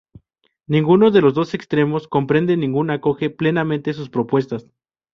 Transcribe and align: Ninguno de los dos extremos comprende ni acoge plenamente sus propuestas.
Ninguno 0.65 1.11
de 1.11 1.21
los 1.21 1.35
dos 1.35 1.53
extremos 1.53 2.07
comprende 2.07 2.57
ni 2.57 2.91
acoge 2.91 3.29
plenamente 3.29 3.93
sus 3.93 4.09
propuestas. 4.09 4.65